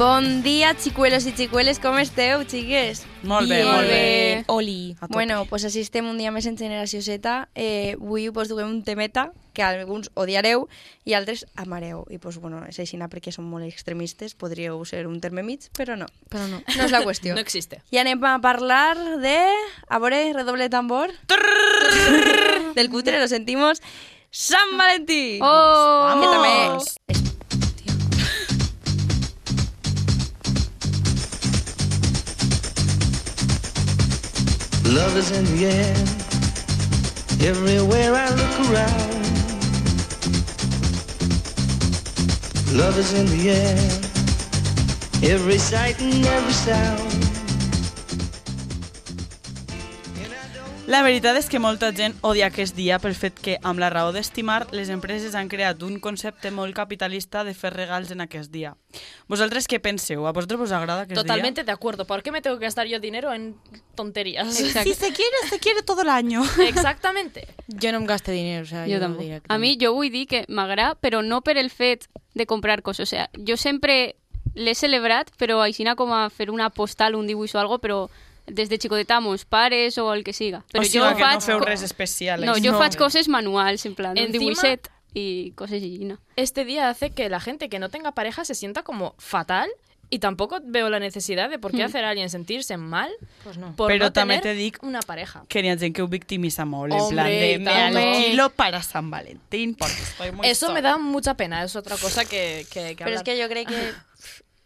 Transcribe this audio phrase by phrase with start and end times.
[0.00, 3.02] Bon dia, xicuelos i xicueles, com esteu, xiques?
[3.20, 3.66] Molt bé, Bien.
[3.68, 4.44] molt bé.
[4.48, 4.96] Oli.
[5.12, 7.20] Bueno, pues així estem un dia més en Generació Z.
[7.52, 10.70] Eh, avui us duguem un temeta que alguns odiareu
[11.04, 12.06] i altres amareu.
[12.08, 15.98] I pues, bueno, és així perquè som molt extremistes, podríeu ser un terme mig, però
[16.00, 16.08] no.
[16.30, 16.62] Però no.
[16.64, 17.34] No és la qüestió.
[17.36, 17.82] No existe.
[17.92, 19.36] I anem a parlar de...
[19.86, 21.12] A veure, redoble de tambor.
[22.74, 23.82] Del cutre, lo sentimos.
[24.30, 25.40] San Valentí!
[25.42, 26.08] Oh!
[26.16, 26.56] Que també...
[26.80, 27.29] És...
[34.90, 35.94] Love is in the air.
[37.48, 39.22] Everywhere I look around.
[42.76, 43.78] Love is in the air.
[45.32, 47.29] Every sight and every sound.
[50.90, 54.08] La veritat és que molta gent odia aquest dia pel fet que, amb la raó
[54.10, 58.72] d'estimar, les empreses han creat un concepte molt capitalista de fer regals en aquest dia.
[59.30, 60.26] Vosaltres què penseu?
[60.26, 62.08] A vosaltres us agrada aquest Totalmente de acuerdo.
[62.08, 63.54] ¿Por qué me tengo que gastar yo dinero en
[63.94, 64.52] tonterías?
[64.52, 66.42] Si se quiere, se quiere todo el año.
[66.58, 67.46] Exactamente.
[67.68, 69.22] Jo no em gasto dinero, o sea, Jo jo tampoc.
[69.22, 72.82] que A mi jo vull dir que m'agrada, però no per el fet de comprar
[72.82, 73.06] coses.
[73.06, 74.16] O sea, jo sempre
[74.56, 78.08] l'he celebrat, però aixina com a fer una postal, un dibuix o algo, però
[78.50, 80.64] des de xicoteta mos pares o el que siga.
[80.72, 81.34] Però o sigui jo que faig...
[81.34, 82.44] no feu res especial.
[82.44, 82.70] No, això.
[82.72, 86.18] jo faig coses manuals, en plan, un Encima- dibuixet i coses així, no.
[86.36, 89.68] Este día hace que la gente que no tenga pareja se sienta como fatal
[90.12, 93.10] y tampoco veo la necesidad de por qué hacer a alguien sentirse mal
[93.44, 93.76] Pues no.
[93.76, 95.44] por Però no també tener te dic una pareja.
[95.48, 97.96] que hi ha gent que ho victimitza molt, en plan de me también.
[97.96, 100.90] alquilo para San Valentín porque estoy muy Eso me sola".
[100.90, 103.24] da mucha pena, es otra cosa que, que, que Però és hablar.
[103.24, 103.94] que jo crec que...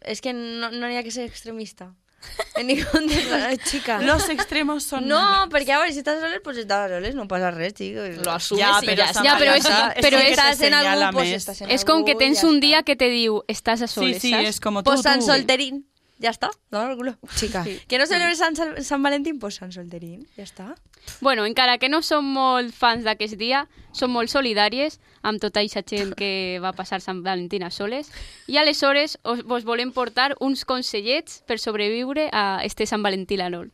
[0.01, 1.93] És que no no n'hi ha que ser extremista.
[2.57, 3.99] En ningún de Ay, chica.
[4.01, 5.09] Los extremos son...
[5.09, 8.01] No, perquè a veure, si estàs soles, pues estàs soles, no passa res, xico.
[8.25, 9.39] Lo asumes y ya San Ja, está.
[9.43, 11.43] però és- Valentín però sí que és- te estàs en senyala algú, pues més.
[11.43, 13.95] estàs en És com algú que tens un dia que te diu estàs a Sí,
[13.95, 14.49] soles, sí, saps?
[14.49, 15.27] és com tu, Pues tu.
[15.27, 15.85] Solterín.
[16.25, 17.19] Ya está, dame el culo.
[17.37, 17.67] Chica.
[17.87, 20.27] Que no celebres San, San Valentín, pues San Solterín.
[20.39, 20.75] Ja està.
[21.21, 25.83] Bueno, encara que no som molt fans d'aquest dia, som molt solidàries amb tota aquesta
[25.85, 28.09] gent que va passar Sant Valentín a soles
[28.49, 33.69] i aleshores us, vos volem portar uns consellets per sobreviure a este Sant Valentí l'anol.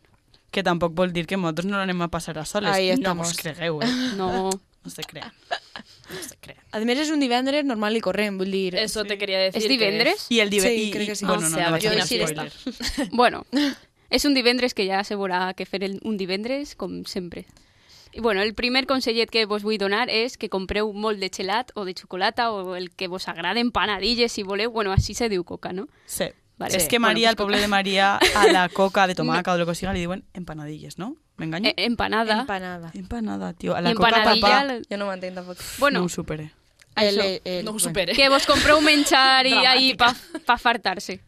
[0.50, 2.74] Que tampoc vol dir que nosaltres no l'anem a passar a soles.
[2.74, 3.30] Ahí no estamos.
[3.30, 3.94] us cregueu, eh?
[4.18, 4.50] No,
[4.84, 5.32] No se crea.
[6.10, 6.56] No se crea.
[6.72, 8.74] A més, és un divendres normal i corrent, vull dir...
[8.80, 9.60] Eso te quería decir.
[9.60, 10.26] és que- divendres?
[10.30, 10.68] I el dive...
[10.68, 11.26] Sí, i, crec que i- sí.
[11.26, 13.10] Bueno, O no, sea, no vaig jo fer així spoiler.
[13.12, 13.44] Bueno,
[14.10, 17.44] és un divendres que ja se veurà que fer el, un divendres, com sempre.
[18.12, 21.70] I bueno, el primer consellet que vos vull donar és que compreu molt de gelat
[21.76, 24.72] o de xocolata o el que vos agrade, empanadilles, si voleu.
[24.72, 25.86] Bueno, així se diu coca, no?
[26.06, 26.26] Sí.
[26.60, 26.78] Vale.
[26.78, 26.86] Sí.
[26.88, 29.60] que Bueno, Maria, pues al poble de Maria, a la coca de tomaca o de
[29.60, 31.16] lo que siga, li diuen empanadilles, no?
[31.38, 31.70] M'enganyo?
[31.70, 32.40] Eh, empanada.
[32.40, 32.90] Empanada.
[32.94, 33.74] Empanada, tio.
[33.74, 34.08] A la coca,
[34.68, 35.56] el- Jo no ho entenc tampoc.
[35.78, 36.52] Bueno, no ho supere.
[36.96, 37.78] El, el, No ho bueno.
[37.78, 38.12] supere.
[38.12, 41.20] Que vos compreu menjar i ahí pa, pa fartar-se.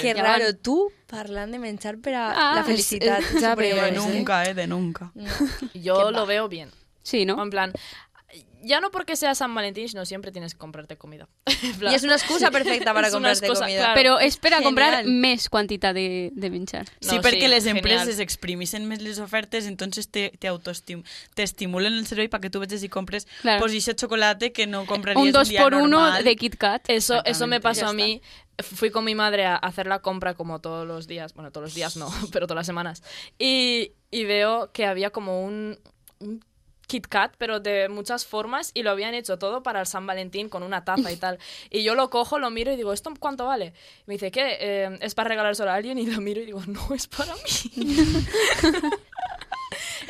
[0.00, 0.54] Que Ja raro.
[0.56, 3.20] Tu parlant de menjar per a Ah, la felicitat.
[3.20, 4.08] ja, suprema, però De sé.
[4.08, 4.54] nunca, eh?
[4.54, 5.12] De nunca.
[5.74, 6.70] Yo lo veo bien.
[7.02, 7.42] Sí, no?
[7.42, 7.72] En plan,
[8.62, 11.28] ya no porque sea San Valentín, sino siempre tienes que comprarte comida.
[11.90, 13.80] I és una excusa perfecta per a Es una comprarte excusa, comida.
[13.80, 14.00] claro.
[14.00, 15.20] Però és per a comprar Genial.
[15.20, 16.86] més quantitat de, de menjar.
[17.00, 17.78] Sí, No, perquè sí, les genial.
[17.84, 21.02] empreses exprimisen més les ofertes, entonces te, te autoestim
[21.34, 23.60] t'estimulen el cervell perquè tu vegis i compres Claro.
[23.60, 26.24] pues ese chocolate que no compraries Un 2 día por 1 normal.
[26.24, 26.84] de Kit Kat.
[26.88, 28.20] Eso, eso me pasó a mí.
[28.62, 31.32] Fui con mi madre a hacer la compra como todos los días.
[31.32, 33.02] Bueno, todos los días no, pero todas las semanas.
[33.38, 35.78] Y, y veo que había como un,
[36.18, 36.44] un
[36.90, 40.48] Kit Kat, pero de muchas formas, y lo habían hecho todo para el San Valentín
[40.48, 41.38] con una taza y tal.
[41.70, 43.66] Y yo lo cojo, lo miro y digo, ¿esto cuánto vale?
[43.66, 44.56] Y me dice, ¿qué?
[44.60, 45.98] Eh, ¿Es para regalárselo a alguien?
[45.98, 47.86] Y lo miro y digo, no, es para mí.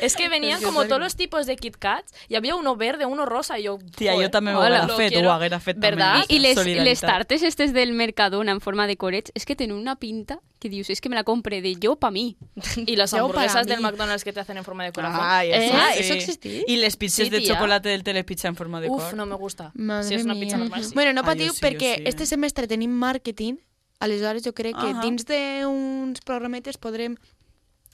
[0.01, 3.05] es que venían como soy- todos los tipos de Kit Kats y había uno verde,
[3.05, 3.77] uno rosa y yo...
[3.97, 4.67] Joder, jo també ho Hola.
[4.83, 5.31] haguera lo fet, quiero.
[5.31, 6.25] haguera fet ¿Verdad?
[6.27, 9.95] I les, les tartes estes del Mercadona en forma de corets és que tenen una
[9.95, 12.37] pinta que dius, és que me la compre de jo pa mi.
[12.85, 13.83] Y las Yo para hamburguesas del mí.
[13.83, 15.21] McDonald's que te hacen en forma de corazón.
[15.41, 15.99] Eh, eso, Ah, sí.
[16.03, 16.61] ¿eso existía?
[16.67, 19.13] I les pizzas Sí, de chocolate del telepizza en forma de Uf, cor.
[19.15, 19.71] no me gusta.
[19.73, 20.43] Madre si es una mía.
[20.43, 20.91] pizza normal, sí.
[20.93, 22.03] Bueno, no Ah, patiu jo sí, perquè sí.
[22.05, 23.57] este semestre tenim màrqueting,
[23.99, 25.01] aleshores jo crec que Ahà.
[25.01, 27.17] dins d'uns programetes podrem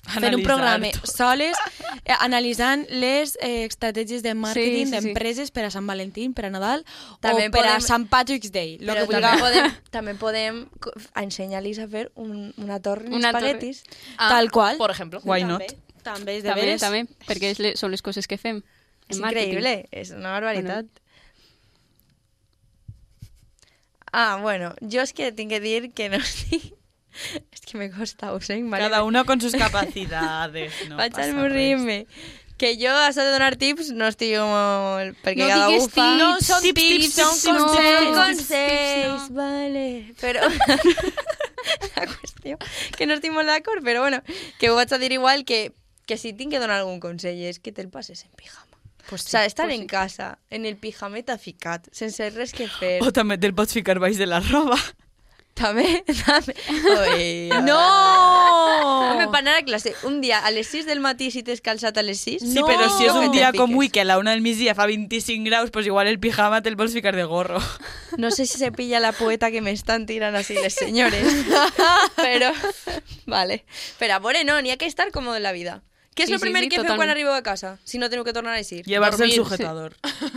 [0.07, 1.07] fer un Analitzar programa tot.
[1.12, 1.57] soles
[2.06, 5.06] eh, analitzant les eh, estratègies de màrqueting sí, sí.
[5.06, 6.86] d'empreses per a Sant Valentín, per a Nadal
[7.21, 8.77] També o per a podem- Sant Patrick's Day.
[8.81, 10.62] Lo que també podem, també podem
[11.15, 13.51] ensenyar-los a fer un, una torre en Una torre.
[13.51, 13.83] espaguetis.
[14.18, 14.77] Ah, Tal qual.
[14.77, 15.19] Por ejemplo.
[15.24, 15.63] Why not?
[16.04, 16.81] També és de També, veres.
[16.81, 18.62] també, perquè és le, són les coses que fem.
[19.09, 20.86] És increïble, és una barbaritat.
[24.12, 26.74] Ah, bueno, jo és que tinc que dir que no estic...
[27.54, 28.84] És que me costa, sé, vale?
[28.90, 30.74] Cada uno con sus capacidades.
[30.90, 30.98] No
[31.28, 31.36] res.
[31.36, 32.06] morrir-me.
[32.58, 35.14] Que jo, això de donar tips, no estic molt...
[35.22, 36.08] Perquè No cada digues un fa...
[36.08, 36.18] tips.
[36.18, 37.52] No són Tips, tips, tips, no.
[37.68, 38.18] consells.
[38.18, 39.86] Consells, vale.
[40.18, 40.42] Però...
[42.98, 44.24] que no estic molt d'acord, però bueno,
[44.58, 45.74] que ho vaig a dir igual que,
[46.10, 48.66] que si tinc que donar algun consell és que te'l passes en pijama.
[49.08, 52.98] Pues o sea, estar en casa, en el pijameta ficat, sense res que fer.
[53.06, 54.75] O també te'l pots ficar baix de la roba.
[55.57, 56.04] També.
[56.69, 57.77] Oi, ¡No!
[59.12, 61.98] Home, per anar a classe, un dia a les 6 del matí si t'has calçat
[61.98, 62.45] a les 6...
[62.45, 64.86] Sí, però si és un dia com avui, que a la una del migdia fa
[64.86, 67.62] 25 graus, pues igual el pijama te'l vols ficar de gorro.
[68.18, 71.27] No sé si se pilla la poeta que me están tirando así les señores,
[72.15, 72.51] pero
[73.25, 73.65] vale.
[74.00, 75.83] Pero a veure, no, n'hi ha que estar cómodo en la vida.
[76.18, 77.12] Què és Sí, el sí, primer sí, que feu quan totalment.
[77.14, 77.75] arribeu a casa?
[77.86, 78.81] Si no teniu que tornar a eixir.
[78.90, 79.94] Llevar-se el Dormir, sujetador.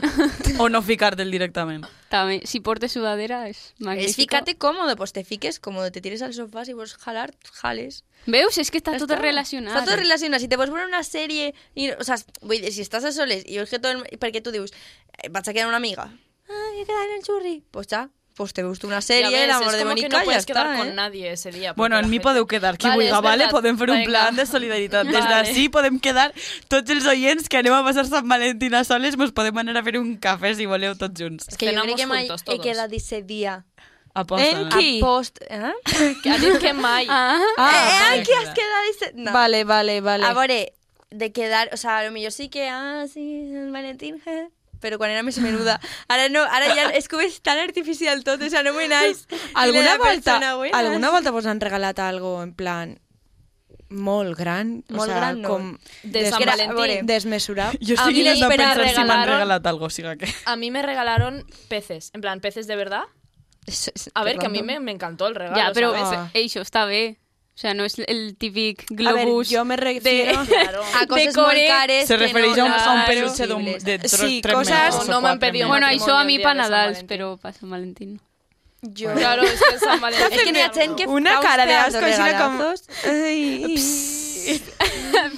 [0.60, 1.86] o no ficar-te'l directament.
[2.12, 4.10] També, si portes sudadera és magnífico.
[4.10, 7.32] Es fícate cómodo, pues te fiques cómodo, te tires al sofá, si vols jalar,
[7.62, 8.02] jales.
[8.26, 8.58] Veus?
[8.60, 9.16] És que tot està.
[9.16, 9.72] relacionat.
[9.72, 10.42] Està tot relacionat.
[10.44, 11.54] Si te vols veure una sèrie...
[11.74, 13.94] I, o sea, vull dir, si estàs a soles i veus que tot...
[13.96, 14.74] El, perquè tu dius,
[15.16, 16.10] eh, vaig a quedar amb una amiga.
[16.50, 17.62] Ah, he quedat en el xurri.
[17.70, 20.08] Pues ja, pues te veus tu una Ya sèrie, ves, el amor es de Mónica,
[20.08, 20.94] no ja puedes quedar està, con eh?
[20.94, 21.72] nadie ese día.
[21.74, 23.48] Bueno, en mi gente- podeu quedar qui Vale, vulga, és vale?
[23.48, 25.06] Podem fer un plan de solidaritat.
[25.06, 25.34] Des Vale.
[25.48, 26.32] d'ací podem quedar
[26.68, 29.82] tots els oients que anem a passar Sant Valentín a soles, mos podem anar a
[29.84, 31.48] fer un cafè si voleu tots junts.
[31.48, 33.64] És que jo crec Cenamos que mai juntos he quedat ese dia
[34.12, 34.44] Aposta.
[34.48, 34.76] En no?
[34.76, 34.98] qui?
[34.98, 35.38] a post...
[35.48, 35.72] Eh?
[36.22, 37.06] Que ha dit que mai.
[37.08, 39.12] Ah, Ah, eh, ¿qué has quedado ese...?
[39.14, 39.32] No.
[39.32, 40.24] Vale, vale, vale.
[40.26, 40.72] A veure,
[41.10, 41.70] de quedar...
[41.72, 42.68] O sea, a lo millor sí que...
[42.68, 44.48] Ah, sí, el Valentín, je.
[44.80, 45.78] Però quan era més menuda.
[46.08, 48.70] Ara no, ara ja és com és tan artificial tot, o sea, no
[49.54, 50.40] alguna volta,
[50.72, 52.98] alguna volta vos han regalat algo en plan
[53.90, 55.48] molt gran, o Molt sea, gran, no.
[55.48, 57.06] com De des- San Era- Valentín.
[57.06, 57.74] desmesurat.
[57.74, 60.28] Estic mi intentant me pensar si m'han regalaron- regalat algo, o sigui que...
[60.46, 63.02] A mí me regalaron peces, en plan, peces de verdad.
[63.66, 65.56] Eso es- A ver, que a mí me, me encantó el regalo.
[65.60, 66.18] ja, però ¿sabes?
[66.18, 66.30] Ah.
[66.34, 67.18] això està bé.
[67.60, 70.32] O sea, no és el típic A ver, globus yo me refiero...
[70.48, 70.80] Claro.
[70.96, 73.36] A coses core molt cares Se que refereix no, a un, a un no peluche
[73.36, 73.84] són d'un- possibles.
[73.84, 75.68] de tres, Sí, tres cosas- metres o No m'han quatre pedido metres.
[75.68, 77.08] Bueno, matrimonio això a el mi dia pa de San Nadals, Valentín.
[77.12, 78.20] però pa Sant Valentín no.
[78.96, 79.12] Jo...
[79.12, 80.32] Claro, es que San Valentín.
[80.32, 82.56] És que n'hi ha gent que Una fa uns cara de pedazos asco, així com...
[82.56, 82.80] regalazos.
[83.04, 83.76] Ai.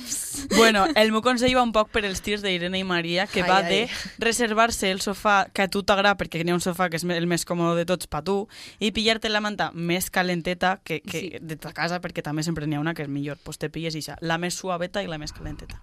[0.56, 3.49] Bueno, el meu consell va un poc per els tirs d'Irene i Maria, que Ai,
[3.49, 3.69] va ai.
[3.70, 3.81] de
[4.19, 7.26] reservar-se el sofà que a tu t'agrada, perquè n'hi ha un sofà que és el
[7.26, 11.32] més còmode de tots per tu, i pillar-te la manta més calenteta que, que Sí.
[11.40, 13.38] de ta casa, perquè també sempre n'hi ha una que és millor.
[13.43, 15.81] Pues te pilles ixa, la més suaveta i la més calenteta.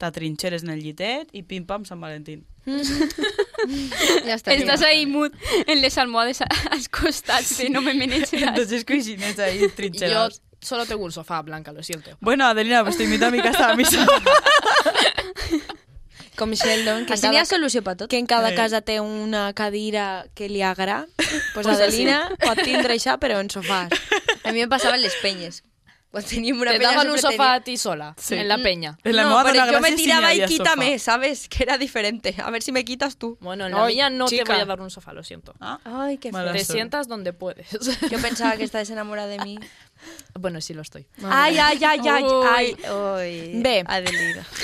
[0.00, 2.46] T'atrinxeres en el llitet i pim-pam Sant Valentín.
[4.24, 4.54] Ja està.
[4.54, 5.34] Estàs ahí mut
[5.66, 8.48] en les almohades a- als costats de no me menejaràs.
[8.54, 10.40] Entonces coixinets ahí Yo trinxerados.
[10.60, 12.16] Solo tengo un sofá, Blanca, lo siento.
[12.20, 14.06] Bueno, Adelina, pues te invito a mi casa a mi sofà.
[16.36, 18.08] Com Sheldon, que en, Així n'hi ha cada, solució per tot.
[18.08, 18.54] que en cada Eh.
[18.54, 21.06] casa té una cadira que li agrada.
[21.54, 23.90] Pues Pues Adelina pot tindre això, però en sofàs.
[24.44, 25.62] A mi me passava en les penyes.
[26.10, 28.34] Quan teníem una Te daban un sofá a ti sola, Sí.
[28.34, 28.98] en la peña.
[29.04, 31.12] En la no, meva pero dona yo me tiraba y quítame, sofà.
[31.12, 31.48] ¿sabes?
[31.48, 32.34] Que era diferente.
[32.42, 33.36] A ver si me quitas tú.
[33.40, 34.52] Bueno, en la Ay, mía no te chica.
[34.54, 35.54] voy a dar un sofá, lo siento.
[35.60, 36.52] Ah, Ay, qué Mala feo.
[36.54, 36.72] Te suerte.
[36.72, 37.68] sientas donde puedes.
[38.10, 39.58] Yo pensaba que estabas enamorada de mí.
[40.38, 41.06] Bueno, sí lo estoy.
[41.24, 42.76] Ay, ay, ay, ay, ay.
[42.86, 43.84] Ay, Bé.
[43.86, 44.46] Adelina.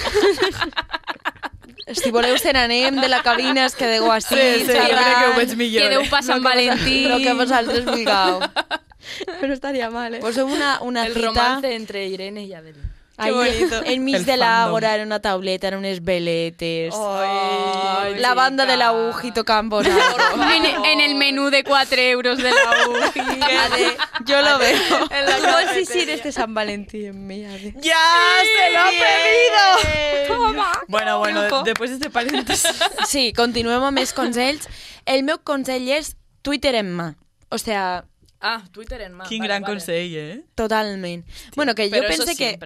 [1.94, 5.26] Si voleu se n'anem de la cabina, es quedeu així, Sí, sí, jo crec que
[5.28, 5.84] ho veig millor.
[5.84, 6.08] Quedeu eh?
[6.10, 7.04] pa Sant Valentí.
[7.06, 8.40] Lo que vosaltres vulgueu.
[9.40, 10.18] Pero estaría mal, ¿eh?
[10.18, 12.95] Poseu una, una El cita romance entre Irene y Adeline.
[13.16, 13.82] Ahí, bonito.
[13.84, 14.46] enmig El de fandom.
[14.48, 16.94] l'àgora, en una tauleta, en unes veletes.
[16.96, 19.32] Ay, la banda de la UJI.
[19.36, 23.20] En, en el menú de 4 euros de la UJI.
[23.42, 23.96] Ade,
[24.26, 24.78] Yo lo veo.
[25.08, 27.42] ¿Tú vols eixir este San Valentín en mi?
[27.42, 27.94] ¡Ya
[28.42, 30.28] se lo ha pedido!
[30.28, 30.72] Toma.
[30.88, 32.70] Bueno, bueno, de- después de este paréntesis.
[33.08, 34.68] Sí, continuem amb més consells.
[35.06, 37.14] El meu consell és Twitter en mà.
[37.48, 38.04] O sea,
[38.38, 39.28] Ah, Twitter en más.
[39.28, 39.74] Quin vale, gran vale.
[39.74, 40.44] consell, eh?
[40.54, 41.24] totalment.
[41.56, 42.58] Bueno, que jo pense que...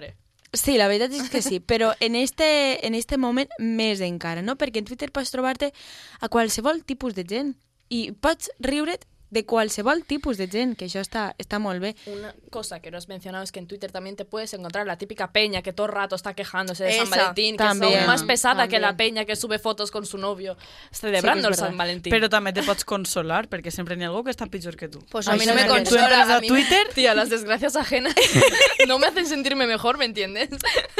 [0.53, 4.57] Sí, la veritat és que sí, però en este, en este moment més encara, no?
[4.59, 5.71] Perquè en Twitter pots trobar-te
[6.19, 7.53] a qualsevol tipus de gent
[7.87, 11.93] i pots riure't de qualsevol tipus de gent, que això està, està molt bé.
[12.11, 14.97] Una cosa que no has mencionado es que en Twitter también te puedes encontrar la
[14.97, 17.99] típica peña que todo el rato está quejándose de San Esa, Valentín, que es también,
[17.99, 19.15] aún más pesada que la también.
[19.15, 20.57] peña que sube fotos con su novio
[20.91, 21.77] celebrando Sí el San.
[21.77, 22.11] Valentín.
[22.11, 24.99] Però també te pots consolar, perquè sempre n'hi ha algú que està pitjor que tu.
[25.09, 26.03] Pues a mí Això no me tu consola.
[26.03, 26.87] entres A a Twitter...
[26.93, 28.13] Tía, las desgracias ajenas
[28.87, 30.49] no me hacen sentirme mejor, ¿me entiendes?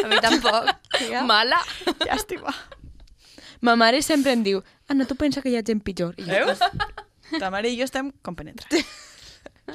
[0.02, 0.64] a mí tampoco.
[0.98, 1.22] tía.
[1.28, 1.60] Mala.
[2.08, 2.56] Llàstima.
[3.62, 6.16] Ma mare sempre em diu, ah, no, tu pensa que hi ha gent pitjor.
[6.18, 6.60] I jo, Veus?
[7.40, 8.76] Ta mare i jo estem compenetrats.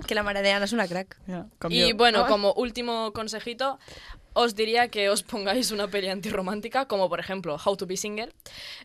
[0.07, 1.17] Que la mare de Ana es una crack.
[1.27, 1.97] Ja, com Y jo.
[1.97, 3.79] bueno, como último consejito,
[4.39, 8.33] os diría que os pongáis una peli antirromántica, como por ejemplo How to be Single,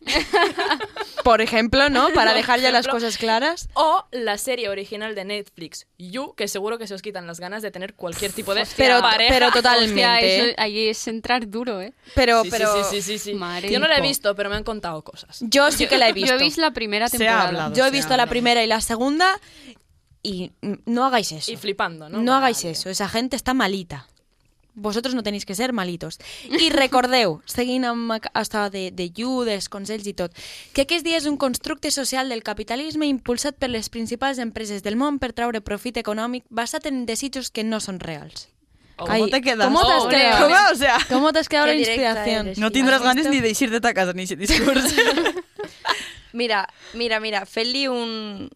[1.23, 2.09] Por ejemplo, ¿no?
[2.13, 3.69] Para dejar ya las cosas claras.
[3.73, 7.61] o la serie original de Netflix, You, que seguro que se os quitan las ganas
[7.61, 9.31] de tener cualquier tipo de Pero, pareja.
[9.33, 10.49] pero Hostia, totalmente.
[10.49, 11.93] eso, ahí es entrar duro, ¿eh?
[12.15, 13.33] Pero, Sí, pero sí, sí, sí, sí.
[13.35, 15.39] Madre Yo no la he visto, pero me han contado cosas.
[15.41, 16.29] yo sí que la he visto.
[16.31, 17.47] Yo he visto la primera temporada.
[17.49, 17.75] hablado.
[17.75, 19.39] Yo he visto la primera y la segunda
[20.23, 20.51] y
[20.85, 21.51] no hagáis eso.
[21.51, 22.21] Y flipando, ¿no?
[22.21, 24.07] No hagáis eso, esa gente está malita.
[24.73, 26.17] Vosotros no tenéis que ser malitos.
[26.47, 30.31] I recordeu, seguint amb hasta de, de You, dels consells i tot,
[30.73, 34.95] que aquest dia és un constructe social del capitalisme impulsat per les principals empreses del
[34.95, 38.47] món per traure profit econòmic basat en desitjos que no són reals.
[39.01, 39.65] ¿Cómo te quedas?
[39.65, 40.43] ¿Cómo te has Oh, quedado?
[40.47, 40.55] ¿Cómo?
[40.71, 42.45] O sea, ¿Cómo te has quedado la inspiración?
[42.47, 42.59] eres.
[42.59, 43.31] no tendrás ¿Has ganes visto?
[43.33, 44.95] ni de ir de ta casa ni ese discurso.
[46.33, 48.49] Mira, mira, mira, fent-li un,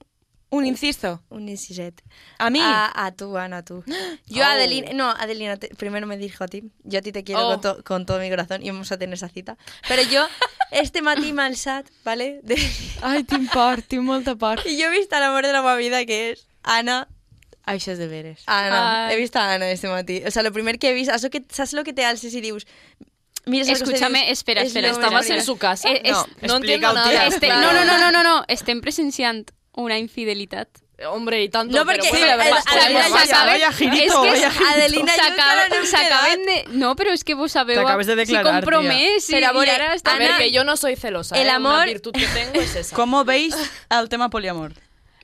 [0.58, 1.22] Un inciso.
[1.30, 2.02] un inciset.
[2.38, 2.60] A mí.
[2.62, 3.84] A, a tú, Ana, tú.
[4.28, 4.48] Yo, Oh.
[4.48, 6.64] Adelina, no, Adelina, te- primero me dirijo a ti.
[6.84, 7.52] Yo a ti te quiero Oh.
[7.52, 9.58] con, to- con todo mi corazón y vamos a tener esa cita.
[9.88, 10.26] Pero yo,
[10.72, 12.40] este matí m'ha alçat, ¿vale?
[12.44, 12.56] De-
[13.02, 14.60] Ai, tinc por, tinc molta por.
[14.66, 17.08] y yo he visto el amor de la meva vida, que es Ana.
[17.66, 18.44] Això és de veres.
[18.46, 19.16] Ana, Ay.
[19.16, 20.22] he visto a Ana este matí.
[20.26, 22.42] O sea, lo primer que he visto, eso que, ¿sabes lo que te alces y
[22.42, 22.68] dius?
[23.48, 24.32] Mira, ¿sabes lo que se Escúchame, dius?
[24.40, 25.90] espera, Es espera, estabas en su casa.
[25.90, 27.10] Eh, es- no, no entiendo explica-ho, nada.
[27.10, 27.26] tia.
[27.28, 27.62] Este, Claro.
[27.62, 30.68] no, no, no, no, no, no, estem presenciant una infidelitat.
[31.10, 31.76] Hombre, y tanto.
[31.76, 34.52] No, pero porque bueno, el- la verdad, Adelina vaya, sabe- vaya girito, és que vaya
[34.52, 34.72] girito.
[34.72, 35.70] Adelina s'acaben
[36.80, 36.96] no de...
[36.96, 37.76] Però és que vos sabeu...
[37.76, 38.66] T'acabes de declarar, si
[39.34, 39.50] Però
[40.06, 41.36] a ver, Ana- que yo no soy celosa.
[41.36, 41.52] El ¿eh?
[41.52, 42.96] amor- Una virtud que tengo es esa.
[43.02, 43.54] ¿Cómo veis
[43.90, 44.72] al tema poliamor?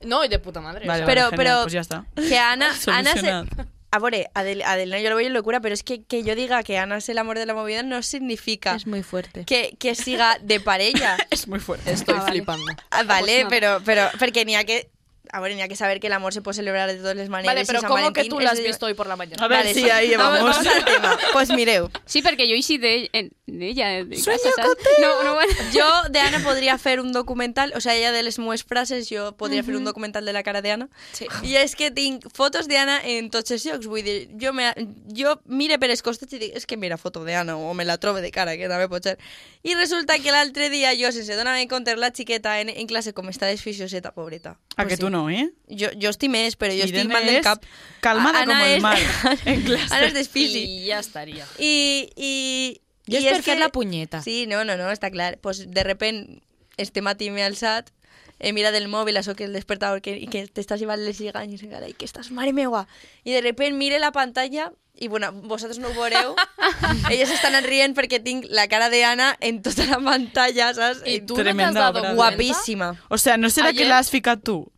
[0.02, 0.86] No, y de puta madre.
[0.86, 2.06] Vale, o sea, Pero, genial, pero pues ya está.
[2.16, 3.46] que Ana, Ana se...
[3.92, 4.32] Solucionado.
[4.34, 6.64] A ver, Adel- Adelina yo lo veo en locura, pero es que, que yo diga
[6.64, 9.44] que Ana es el amor de la movida no significa És muy fuerte.
[9.46, 11.18] que, que siga de parella.
[11.30, 11.92] Es muy fuerte.
[11.92, 12.32] Estoy Ah, vale.
[12.32, 12.72] flipando.
[12.90, 13.50] Ah, vale, Pues no.
[13.50, 14.90] pero, pero porque ni a que...
[15.32, 17.30] A ver, ni a que saber que el amor se puede celebrar de todas las
[17.30, 17.54] maneras.
[17.56, 19.44] Vale, pero San ¿cómo que tú es la has de- visto hoy por la mañana?
[19.44, 21.18] A ver, Vale, sí, ahí vamos, al tema.
[21.34, 24.68] Pues mireu, Sí, perquè jo així de, en, d'ella, de Sueño casa?
[25.02, 25.54] No, no, bueno.
[25.74, 29.32] yo de Ana podría hacer un documental, o sea, ella de las mues frases, yo
[29.38, 30.90] podría hacer un documental de la cara de Ana.
[31.14, 31.28] Sí.
[31.44, 34.74] Y es que tinc fotos de Ana en tots els llocs, vull dir, jo, me,
[35.16, 37.86] jo mire per els costats i dic, és que mira foto de Ana, o me
[37.86, 39.18] la trobe de cara, que també pot ser.
[39.64, 43.30] I resulta que l'altre dia jo, sense donar-me compte, la xiqueta en, en classe com
[43.30, 44.58] està desficioseta, pobreta.
[44.76, 45.02] A Pues que sí.
[45.02, 45.50] tú no, ¿eh?
[45.70, 47.64] Jo, jo estic més, però jo estic Irene mal del cap.
[48.02, 48.98] calmada Ana como el és- mar,
[49.46, 49.94] en clase.
[49.94, 50.64] Ana és desfici.
[50.66, 51.46] Y ya estaría.
[51.60, 54.22] I, i, és i per fer la punyeta.
[54.24, 55.38] Sí, no, no, no, està clar.
[55.42, 56.42] Pues de repente,
[56.78, 57.92] este matí m'he alçat,
[58.40, 61.62] he mirat el mòbil, això que el despertador, que, i que t'estàs llevant les lliganyes,
[61.62, 62.88] encara, i que estàs, mare meua.
[63.24, 66.34] I de repente mire la pantalla, i bueno, vosaltres no ho veureu,
[67.12, 71.02] elles estan rient perquè tinc la cara de Ana en tota la pantalla, saps?
[71.06, 72.16] ¿Y I tú no te has Tremenda dado?
[72.16, 73.00] Guapíssima.
[73.10, 74.72] O sea, ¿no será que Ayer- la has ficado tú?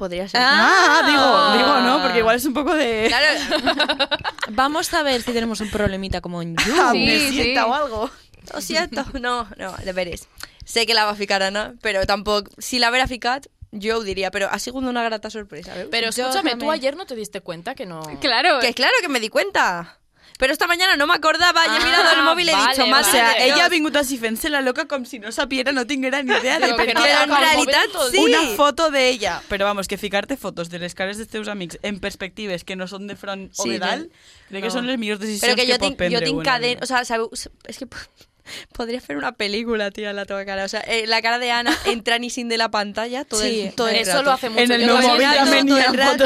[0.00, 0.40] Podria ser.
[0.42, 4.08] Ah, digo, digo, no, porque igual es un poco de Claro,
[4.48, 6.72] Vamos a ver si tenemos un problemita como en You.
[6.72, 7.68] Sí, amnesieta sí.
[7.68, 8.10] o algo.
[8.54, 9.04] Lo siento.
[9.20, 10.26] No, no, de veres.
[10.64, 12.48] Sé que la va a ficar Ana, però tampoc...
[12.56, 15.88] Si la vera ficat, jo ho diria, però ha sigut una grata sorpresa, veus?
[15.90, 18.00] Pero Yo escúchame, tú ayer no te diste cuenta que no.
[18.20, 19.99] Claro, Que claro que me di cuenta.
[20.40, 22.70] Pero esta mañana no me acordaba, yo he mirado el Ah, móvil y he vale,
[22.72, 23.12] dicho, O más vale.
[23.12, 23.44] sea, Dios.
[23.56, 26.58] ella ha vingut así fent-se la loca com si no sapiera, no tinguera ni idea
[26.58, 28.18] de Pero per que què no Pero era en realidad sí.
[28.24, 29.42] una foto de ella.
[29.50, 32.88] Pero vamos, que ficarte fotos de les cares dels teus amics en perspectives que no
[32.88, 34.08] són de front o Sí, de dalt,
[34.48, 34.74] crec que no.
[34.74, 36.78] són les millors decisions Pero que yo pot tinc, prendre.
[36.82, 37.28] O sea, sabeu,
[37.68, 37.86] es que
[38.72, 40.64] podría hacer una película, tía, la teva cara.
[40.64, 43.62] O sea, eh, la cara de Ana entrant y sin de la pantalla todo Sí,
[43.62, 44.22] el, todo el Eso rato.
[44.24, 44.62] lo hace mucho.
[44.62, 45.74] En el Yo móvil el móvil.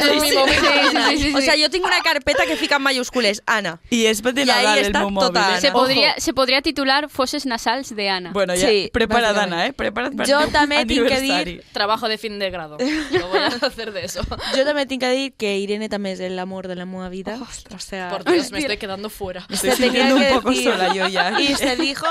[0.02, 1.34] Sí, sí, sí, sí.
[1.34, 3.80] O sea, yo tengo una carpeta que fica en mayúscules, Ana.
[3.90, 5.26] I és de Nadal ahí el està meu mòbil.
[5.28, 5.60] tota eh?
[5.60, 5.78] se Ojo.
[5.78, 8.30] podria, se podria titular Fosses nasals de Ana.
[8.32, 8.54] Bueno,
[8.92, 9.52] prepara't, bàsicament.
[9.52, 9.72] Anna, eh?
[9.72, 11.60] Prepara't per Jo teu també tinc que aniversari.
[11.72, 12.78] Trabajo de fin de grado.
[12.78, 14.22] Lo voy a hacer de eso.
[14.54, 17.38] Jo també tinc que dir que Irene també és l'amor de la meva vida.
[17.74, 19.46] o sea, Por Dios, me estoy quedando fuera.
[19.48, 20.72] Estoy se tenía sintiendo un que poco decir.
[20.72, 21.40] sola jo ja.
[21.40, 22.03] I se dijo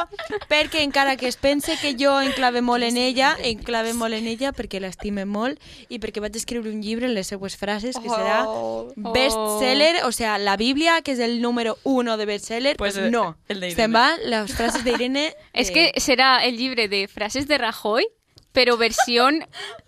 [0.49, 4.51] perquè encara que es pense que jo enclave molt en ella, enclave molt en ella
[4.53, 5.59] perquè l'estime molt
[5.89, 8.91] i perquè vaig escriure un llibre en les seues frases que serà Oh.
[9.13, 13.11] bestseller, o sea, la Bíblia, que és el número uno de bestseller, Pues, pues, eh,
[13.11, 13.37] no.
[13.47, 13.81] el de Irene.
[13.83, 15.33] Se'n va les frases d'Irene.
[15.53, 18.05] És eh, que serà el llibre de frases de Rajoy,
[18.53, 19.27] però versió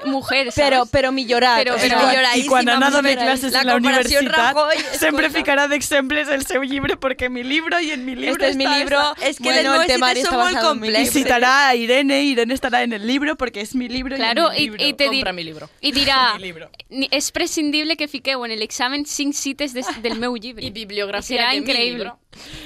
[0.05, 0.69] mujer, ¿sabes?
[0.71, 1.59] Però, però millorat.
[1.63, 3.25] Però- o I sea, quan, milloradíssima, I quan Anna dona milloradíssima.
[3.25, 7.79] classes La en la universitat, Rajoy, sempre ficarà d'exemples el seu llibre perquè mi libro
[7.79, 8.99] i en mi libro Este es mi libro.
[9.13, 9.27] esta.
[9.27, 12.83] Es que bueno, el el son está muy mi Y citará a Irene, Irene estará
[12.83, 14.87] en el libro porque es mi libro Claro, y, i, en mi libro.
[14.87, 15.69] i te Compra mi libro.
[15.81, 15.91] i
[16.35, 16.69] Mi libro.
[16.89, 20.65] "Ni- és prescindible que fiqueu en l'examen cinc cites des, del meu llibre.
[20.65, 22.19] Y bibliografía Serà de mi libro.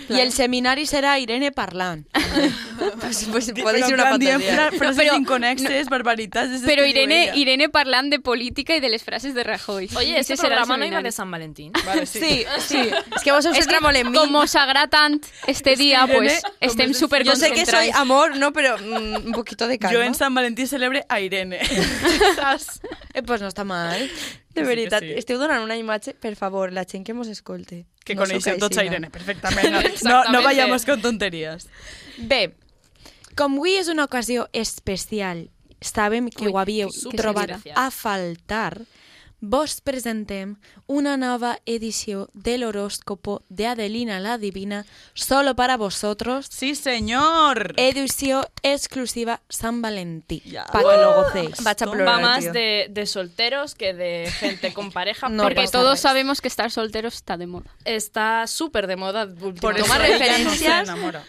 [0.09, 2.05] I el seminari serà Irene parlant.
[2.99, 4.39] Pues, pues però ir una pantalla.
[4.39, 6.51] fra- frases Però- inconexes, barbaritats...
[6.59, 7.31] és Però Irene.
[7.35, 9.89] Irene parlant de política i de les frases de Rajoy.
[9.97, 11.71] Oye, Ese programa no iba de San Valentín.
[11.85, 12.19] Vale, sí.
[12.19, 12.89] Sí, sí.
[13.15, 14.17] Es que vos os És que, centra molt en mi.
[14.17, 17.89] com agrada tant este dia, Irene, pues, estem és de- super Yo sé que soy
[17.93, 19.97] amor, no, pero mm, un poquito de calma.
[19.97, 21.59] Jo en Sant Valentí celebre a Irene.
[22.35, 22.81] Saps?
[23.13, 23.99] Eh, pues no està mal.
[24.53, 25.13] De sí veritat, sí.
[25.15, 27.85] esteu donant una imatge, per favor, la gent que mos escolte.
[28.15, 28.85] Que no coneixeu sóc tots a.
[28.85, 29.65] Irene perfectament.
[29.69, 30.43] No, no, no Exactamente.
[30.45, 31.67] vayamos con tonterías.
[32.17, 32.53] Bé,
[33.37, 35.49] com avui és una ocasió especial,
[35.81, 38.81] sabem que Ui, ho havíeu que- trobat a faltar,
[39.41, 46.75] vos presentem una nova edició de l'horóscopo de Adelina la Divina, solo para vosotros, Sí,
[46.75, 47.74] señor.
[47.77, 50.65] edició exclusiva San Valentí, Ya.
[50.65, 51.63] para que lo gocéis.
[51.63, 55.29] Vaig a Va plorar, más de, de solteros que de gente con pareja.
[55.29, 56.00] No porque todos res.
[56.01, 57.69] sabemos que estar soltero está de moda.
[57.86, 60.84] está súper de moda Por Toma ella no se referencias.
[60.89, 61.24] enamora.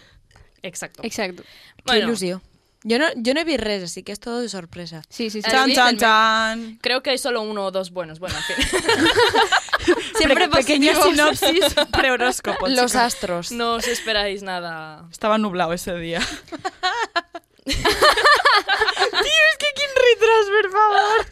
[0.63, 1.01] Exacto.
[1.03, 1.43] Exacto.
[1.85, 2.41] Bueno, il·lusió.
[2.83, 5.03] Jo no, jo no he vist res, així que és tot de sorpresa.
[5.07, 5.49] Sí, sí, sí.
[5.51, 6.79] Chan, chan, chan.
[6.81, 8.17] creo que hay solo uno o dos buenos.
[8.19, 8.55] Bueno, en fin.
[10.17, 11.37] Siempre Pe- pequeña positivos.
[11.39, 12.67] sinopsis prehoróscopo.
[12.67, 12.95] Los chicos.
[12.95, 13.51] astros.
[13.51, 15.05] no os esperáis nada.
[15.11, 16.21] Estaba nublado ese día.
[17.63, 21.25] Tío, es que quin retras, por favor.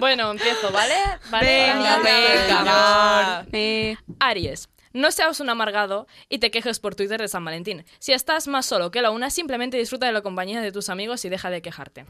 [0.00, 0.94] Bueno, empiezo, ¿vale?
[1.30, 1.46] ¿Vale?
[1.74, 3.46] Venga, venga.
[3.52, 4.68] Eh, Aries.
[4.92, 7.84] No seas un amargado y te quejes por Twitter de San Valentín.
[7.98, 11.24] Si estás más solo que la una, simplemente disfruta de la compañía de tus amigos
[11.24, 12.06] y deja de quejarte.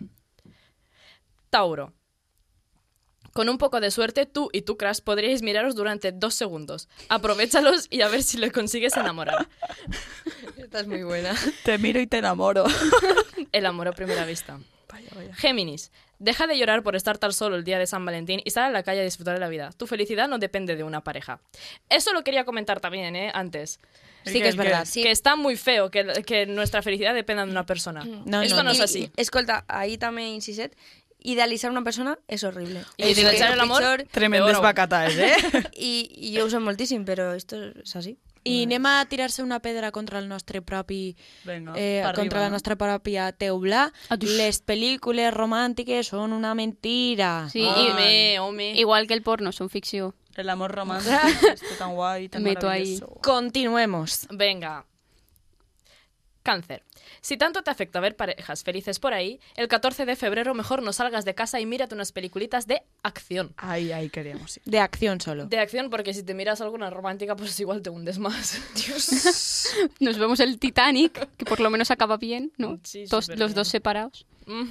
[1.50, 1.92] Tauro.
[3.32, 6.88] Con un poco de suerte, tú y tu crush podríais miraros durante dos segundos.
[7.08, 9.48] Aprovechalos y a ver si le consigues enamorar.
[10.56, 11.36] Esta es muy buena.
[11.64, 12.64] Te miro y te enamoro.
[13.52, 14.58] El amor a primera vista.
[15.36, 15.90] Géminis.
[16.18, 18.70] Deja de llorar por estar tan solo el día de San Valentín y sal a
[18.70, 19.70] la calle a disfrutar de la vida.
[19.76, 21.40] Tu felicidad no depende de una pareja.
[21.88, 23.30] Eso lo quería comentar también, ¿eh?
[23.32, 23.80] Antes.
[24.26, 24.84] Sí que és verdad.
[24.84, 25.02] Sí.
[25.02, 28.04] Que está muy feo que, que nuestra felicidad dependa de una persona.
[28.04, 28.70] No, Esto no, no, no.
[28.72, 29.04] es así.
[29.04, 30.76] i- Escolta, ahí també insistet,
[31.22, 32.82] idealitzar una persona és horrible.
[32.98, 33.78] I idealitzar el amor?
[33.80, 34.60] pitjor, Tremendes Oro.
[34.62, 35.36] bacataes, eh?
[35.72, 38.18] I, I jo ho sé moltíssim, però esto és així.
[38.44, 41.16] I anem a tirar-se una pedra contra el nostre propi...
[41.44, 42.54] Eh, contra arriba, la no?
[42.56, 43.90] nostra pròpia teula.
[44.08, 44.32] Adux.
[44.38, 47.48] Les pel·lícules romàntiques són una mentira.
[47.52, 48.72] sí, i, home.
[48.80, 50.14] igual que el porno, son ficció.
[50.36, 51.16] El amor romántico,
[51.52, 52.98] este tan guay, tan Meto ahí.
[53.20, 54.26] Continuemos.
[54.30, 54.86] Venga.
[56.42, 56.82] Cáncer.
[57.20, 60.92] Si tanto te afecta ver parejas felices por ahí, el 14 de febrero mejor no
[60.92, 63.52] salgas de casa y mírate unas peliculitas de acción.
[63.56, 64.62] Ahí, ahí queríamos ir.
[64.64, 65.46] De acción solo.
[65.46, 68.60] De acción, porque si te miras alguna romántica, pues igual te hundes más.
[70.00, 72.78] Nos vemos el Titanic, que por lo menos acaba bien, ¿no?
[72.82, 73.54] Sí, los bien.
[73.54, 74.26] dos separados.
[74.46, 74.68] Mm.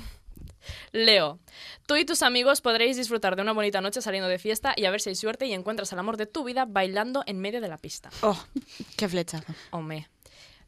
[0.92, 1.40] Leo,
[1.88, 4.92] tú y tus amigos podréis disfrutar de una bonita noche saliendo de fiesta y a
[4.92, 7.68] ver si hay suerte y encuentras al amor de tu vida bailando en medio de
[7.68, 8.10] la pista.
[8.22, 8.38] Oh,
[8.98, 9.54] qué flechazo.
[9.72, 10.10] Hombre.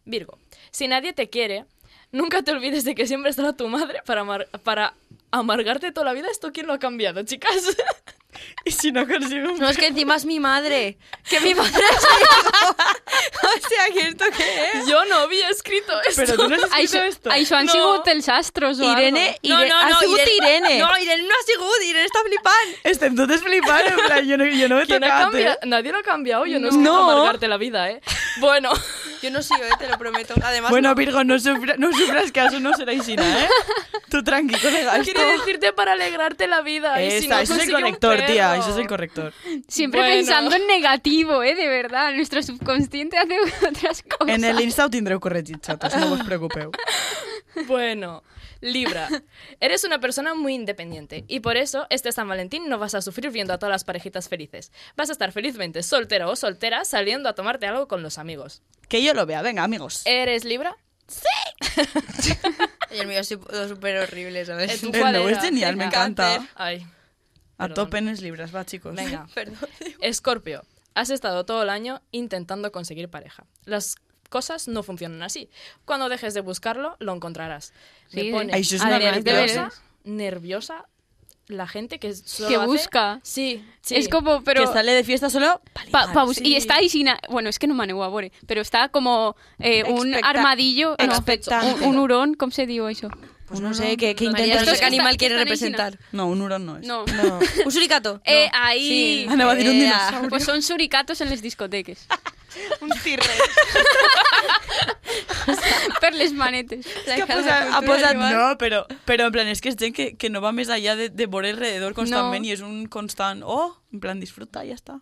[0.05, 0.37] Virgo,
[0.71, 1.65] si nadie te quiere,
[2.11, 4.93] nunca te olvides de que siempre estará tu madre para, amar- para
[5.31, 6.27] amargarte toda la vida.
[6.31, 7.75] ¿Esto quién lo ha cambiado, chicas?
[8.65, 9.59] Y si no consigo un...
[9.59, 10.97] No, es que encima es mi madre.
[11.29, 12.05] Que mi madre es
[13.43, 14.87] O sea, ¿que esto qué es?
[14.87, 16.21] Yo no había escrito esto.
[16.25, 17.29] Pero tú no has escrito esto.
[17.29, 17.71] això han No.
[17.73, 19.61] sigut els astros o Irene, algo.
[19.61, 20.79] Irene, ha sigut Irene.
[20.79, 22.75] No, Irene no ha sigut, Irene està flipant.
[22.83, 25.53] Estem totes flipant, en plan, jo no, jo no he ¿Quién ha tocat, cambiado?
[25.61, 25.67] eh?
[25.67, 26.45] Nadie lo ha cambiado.
[26.45, 26.77] Yo no he No.
[26.77, 28.01] escrito amargarte la vida, ¿eh?
[28.39, 28.71] Bueno,
[29.21, 30.33] Yo no sigo, eh, te lo prometo.
[30.43, 30.95] Además, Bueno, no.
[30.95, 33.47] Virgo, no, sufra, no sufras que eso no será Isina, ¿eh?
[34.09, 35.13] Tú tranqui, colega, esto...
[35.13, 37.01] quiere decirte para alegrarte la vida.
[37.01, 39.33] y si Esa, no, ese es el corrector, tía, ese es el corrector.
[39.67, 40.15] Siempre Bueno.
[40.15, 41.55] pensando en negativo, ¿eh?
[41.55, 42.13] De verdad.
[42.13, 44.35] Nuestro subconsciente hace otras cosas.
[44.35, 46.71] En el Insta tindreu corregit, xatos, no vos preocupeu.
[47.67, 48.23] Bueno,
[48.61, 49.09] Libra,
[49.59, 53.31] eres una persona muy independiente y por eso este San Valentín no vas a sufrir
[53.31, 54.71] viendo a todas las parejitas felices.
[54.95, 58.61] Vas a estar felizmente soltero o soltera saliendo a tomarte algo con los amigos.
[58.87, 60.03] Que yo lo vea, venga, amigos.
[60.05, 60.77] ¿Eres Libra?
[62.91, 64.83] Y el mío es súper horrible, ¿sabes?
[64.83, 64.89] Eh,
[65.29, 66.47] es genial, me encanta.
[66.55, 66.85] Ay,
[67.57, 68.95] A tope en les libres, va, chicos.
[68.95, 69.27] venga.
[69.33, 69.57] Perdón.
[70.01, 73.45] Escorpio, has estado todo el año intentando conseguir pareja.
[73.65, 73.95] Las
[74.31, 75.49] cosas no funcionan así.
[75.85, 77.73] Cuando dejes de buscarlo, lo encontrarás.
[78.13, 79.71] Me Sí, pone Ay, eso es una nerviosa,
[80.05, 80.85] nerviosa
[81.47, 83.19] la gente que solo Que hace- busca.
[83.23, 83.95] Sí, sí.
[83.95, 84.61] Es como, pero...
[84.63, 85.59] Que sale de fiesta solo
[85.91, 86.41] pa Pa- sí.
[86.45, 87.07] Y está ahí sin...
[87.29, 90.95] Bueno, es que no m'aneu a veure, pero está como eh, un Expecta- armadillo...
[90.97, 93.11] no, un, un hurón, com se diu això?
[93.51, 95.99] Pues no sé, ¿qué, qué María, intentas no sé qué animal quiere representar.
[96.13, 96.87] No, un hurón no es.
[96.87, 97.03] No.
[97.03, 97.39] No.
[97.65, 98.21] ¿Un suricato?
[98.23, 98.57] Eh, No.
[98.63, 98.87] ahí...
[98.87, 99.27] Sí.
[99.27, 100.29] Anava a dir un Eh, dinosaurio.
[100.29, 102.07] Pues son suricatos en les discoteques.
[102.81, 103.25] Un tirre.
[106.01, 106.85] per les manetes.
[107.07, 109.93] La que ha posat, ha posat no, però, però en plan, és que és gent
[109.95, 112.49] que, que no va més allà de, de veure alrededor constantment No.
[112.49, 114.99] i és un constant, oh, en plan, disfruta, ja està.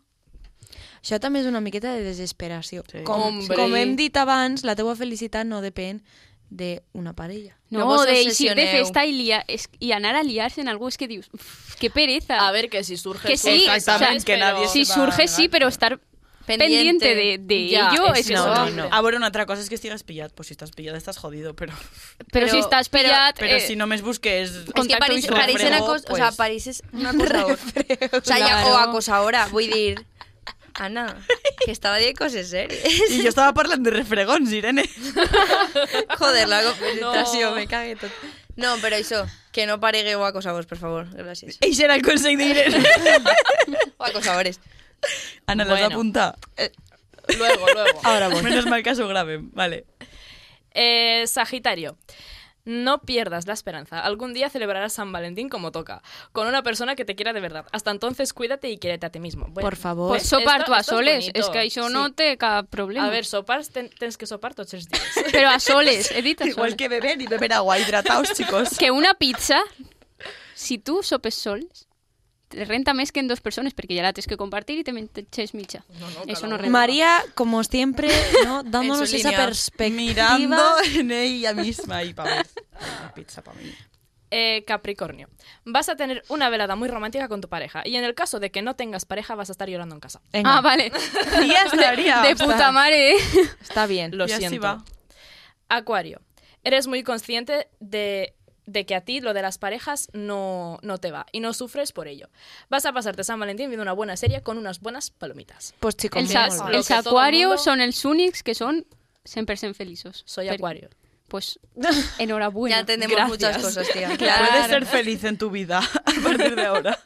[1.00, 2.84] Això també és una miqueta de desesperació.
[2.92, 3.04] Sí.
[3.08, 3.56] Com, Hombre.
[3.56, 6.02] com hem dit abans, la teua felicitat no depèn
[6.50, 7.56] d'una parella.
[7.70, 10.88] No No, de ir de festa y, lia- es- y anar a liarse en algo
[10.90, 12.48] es que dius, "Uf, qué pereza.
[12.48, 13.28] A ver, que si surge...
[13.28, 14.26] Que sí, Exactamente, ¿sabes?
[14.26, 16.00] que Pero- nadie si va a surge sí, pero pero- estar
[16.58, 17.06] Pendiente.
[17.06, 18.46] pendiente, de, de Ya, ello es es eso.
[18.48, 18.90] no, no.
[18.92, 20.34] A veure, una altra cosa és que estigues pillat.
[20.34, 21.74] Pues si estàs pillat estàs jodido, però...
[22.18, 23.38] Pero, Pero- si estás pero- pillat...
[23.40, 24.52] Però eh, si només busques...
[24.52, 25.28] Es que París.
[25.28, 27.60] París, Refrego, acos- o sea, pues- París es un acosador.
[28.12, 28.72] o sea, ya, Claro.
[28.74, 30.06] o acosadora, vull dir...
[30.80, 31.18] Ana,
[31.66, 32.80] que estava dient coses serias.
[33.12, 34.86] I jo estava parlant de refregons, Irene.
[36.18, 37.56] Joder, la concentració, No.
[37.58, 38.12] me cague tot.
[38.56, 41.08] No, però això, Que no paregueu acosadors, per favor.
[41.18, 41.58] Gràcies.
[41.66, 42.80] Eixe era el consell d'Irene.
[43.98, 44.60] O acosadores.
[45.46, 45.90] Ana, l'has Bueno.
[45.90, 46.36] d'apuntar.
[47.38, 48.00] Luego, luego.
[48.04, 48.42] Ahora voy.
[48.44, 49.52] Menos mal que s'ho graven.
[49.54, 49.86] Vale.
[50.72, 51.98] Eh, Sagitario.
[52.66, 54.00] No pierdas la esperanza.
[54.02, 57.66] Algún día celebrarás San Valentín como toca, con una persona que te quiera de verdad.
[57.72, 59.46] Hasta entonces, cuídate y quiérete a ti mismo.
[59.50, 60.10] Bueno, Por favor.
[60.10, 61.20] Pues esto- sopar tu a es soles.
[61.26, 61.40] bonito.
[61.40, 61.94] És que això Sí.
[61.94, 63.08] no té cap problema.
[63.08, 65.02] A ver, sopar, ten- tens que sopar tots els dies.
[65.34, 66.76] Però a soles, he dit a Igual soles.
[66.76, 67.80] que beber y beber agua.
[67.80, 68.78] Hidrataos, chicos.
[68.78, 69.62] Que una pizza,
[70.54, 71.89] si tu sopes sols, te
[72.52, 75.54] renta més que en dos persones, perquè ja la tens que compartir i te menges
[75.54, 75.84] mitja.
[76.00, 76.72] No, no, Eso no renta.
[76.72, 78.10] María, como siempre,
[78.46, 78.64] ¿no?
[78.66, 79.46] dándonos esa línea.
[79.46, 80.38] perspectiva.
[80.38, 80.64] Mirando
[80.96, 82.48] en ella misma y para ver.
[83.02, 83.72] Una pizza para mí.
[84.32, 85.28] Eh, Capricornio.
[85.66, 88.52] Vas a tener una velada muy romántica con tu pareja y en el caso de
[88.52, 90.22] que no tengas pareja vas a estar llorando en casa.
[90.32, 90.92] Venga, Ah, vale.
[91.48, 92.22] Ya estaría.
[92.22, 93.16] De puta mare.
[93.62, 94.16] está bien.
[94.16, 94.62] Lo Y así siento.
[94.62, 94.84] va.
[95.68, 96.22] Acuario.
[96.64, 98.36] Eres muy consciente de,
[98.72, 101.92] de que a ti lo de las parejas no, no te va y no sufres
[101.92, 102.30] por ello.
[102.70, 105.74] Vas a pasarte San Valentín viendo una buena serie con unas buenas palomitas.
[105.80, 106.72] Pues chicos, Els, Convé a- molt molt bé.
[106.72, 106.78] bé.
[106.78, 108.86] els Lo que todo el aquarios mundo- són els únics que són
[109.26, 110.24] 100% feliços.
[110.26, 110.90] Soy Per- Acuario.
[111.28, 111.60] Pues,
[112.20, 112.78] enhorabuena.
[112.86, 113.28] Ya Gracias.
[113.30, 114.10] muchas cosas, tía.
[114.18, 114.46] Claro.
[114.50, 116.98] Puedes ser feliz en tu vida a partir de ahora.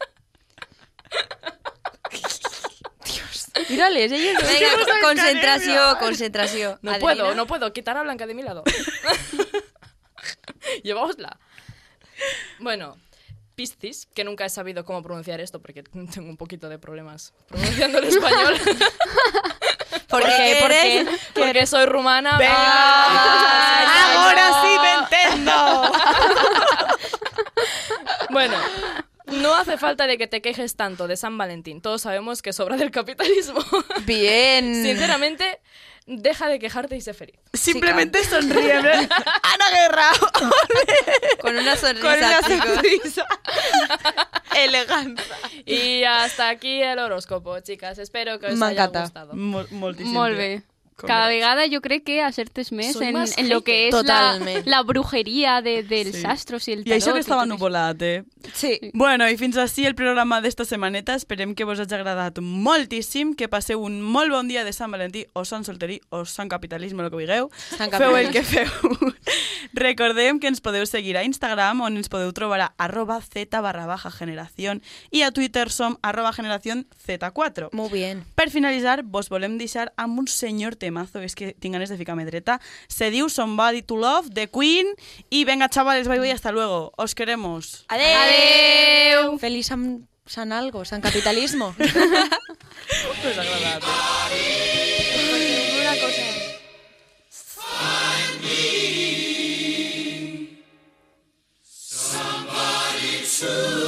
[3.69, 6.79] Mírales, ellos Venga, concentració, concentració.
[6.81, 8.63] No puedo, no puedo quitar a Blanca de mi lado.
[10.83, 11.39] Lleváosla.
[12.59, 12.97] Bueno,
[13.55, 17.99] Piscis, que nunca he sabido cómo pronunciar esto porque tengo un poquito de problemas pronunciando
[17.99, 18.59] el español.
[20.07, 20.57] ¿Por qué?
[20.59, 21.05] ¿Por qué?
[21.33, 22.39] porque soy rumana.
[22.41, 24.15] ¡Ah!
[24.17, 24.93] ¡Ahora sí me
[25.31, 25.91] entiendo!
[28.29, 28.57] Bueno,
[29.27, 31.81] no hace falta de que te quejes tanto de San Valentín.
[31.81, 33.59] Todos sabemos que sobra del capitalismo.
[34.05, 34.83] Bien.
[34.83, 35.59] Sinceramente,
[36.05, 37.35] deja de quejarte y sé feliz.
[37.53, 38.81] Simplemente sonríe.
[38.81, 38.89] ¿no?
[38.89, 40.11] Ana Guerra.
[41.41, 43.27] Con una sonrisa, Con una sonrisa.
[44.55, 45.35] Elegancia.
[45.65, 47.97] Y hasta aquí el horóscopo, chicas.
[47.97, 49.33] Espero que os haya gustado.
[49.33, 49.67] Mol.
[49.71, 50.63] Molt.
[50.95, 54.01] Cada vegada jo crec que acertes més Soy en, más en lo que és la,
[54.01, 54.65] Totalment.
[54.67, 56.23] la brujeria de, dels Sí.
[56.25, 57.01] astros i el I tarot.
[57.01, 57.53] això que estava tot això.
[57.55, 58.23] nuvolat, eh?
[58.53, 58.79] Sí.
[58.93, 61.15] Bueno, i fins així el programa d'esta setmaneta.
[61.15, 65.25] Esperem que vos hagi agradat moltíssim, que passeu un molt bon dia de Sant Valentí,
[65.33, 67.49] o Sant Solterí, o Sant Capitalisme, el que vulgueu.
[67.77, 68.33] Sant Feu el Capitalisme.
[68.33, 69.13] que feu.
[69.73, 73.85] Recordem que ens podeu seguir a Instagram, on ens podeu trobar a arroba z barra
[73.87, 77.69] baja generación, i a Twitter som arroba generación z4.
[77.71, 78.23] Muy bien.
[78.35, 82.27] Per finalitzar, vos volem deixar amb un senyor temazo, és que tinc ganes de ficar-me
[82.27, 82.59] dreta.
[82.91, 84.91] Se diu Somebody to Love, de Queen,
[85.31, 86.91] i venga, chavales, bye bye, hasta luego.
[86.97, 87.85] Os queremos.
[87.87, 88.17] Adeu.
[88.23, 89.37] Adeu!
[89.39, 91.75] Feliz San, San algo, San Capitalismo.
[93.21, 93.81] Pues agradat.
[95.79, 96.43] Una cosa.
[103.23, 103.82] Each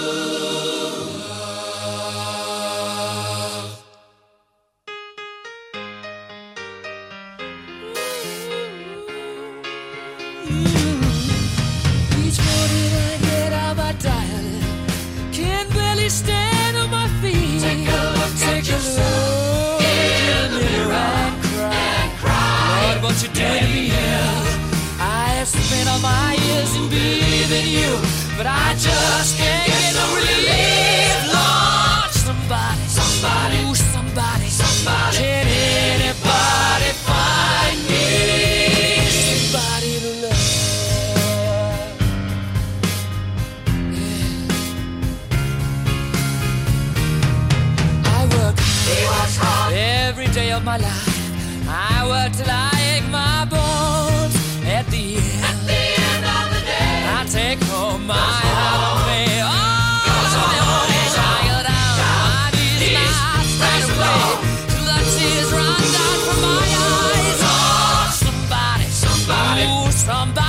[26.02, 27.92] my ears and believe in you,
[28.38, 29.65] but I just can't.
[70.06, 70.45] Somebody,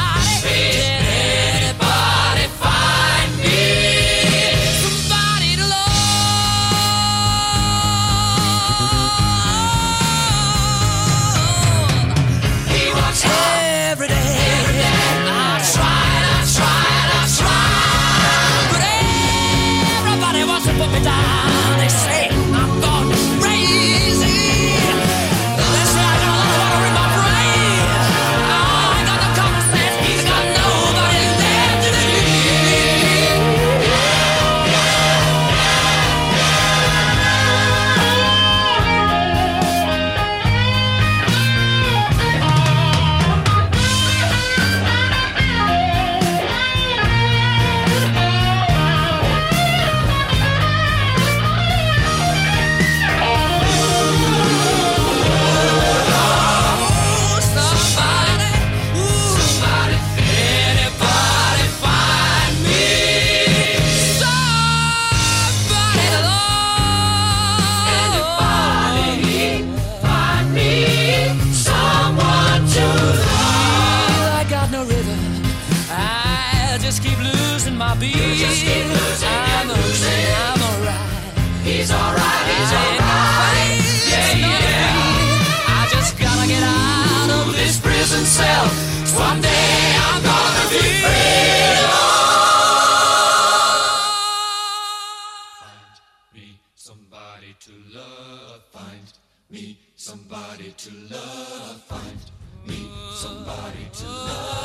[103.17, 104.56] somebody to love.